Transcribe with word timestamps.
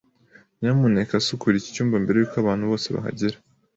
Nyamuneka 0.59 1.13
sukura 1.25 1.55
iki 1.57 1.75
cyumba 1.75 1.95
mbere 2.03 2.17
yuko 2.17 2.35
abantu 2.39 2.63
bose 2.71 2.87
bahagera. 2.95 3.37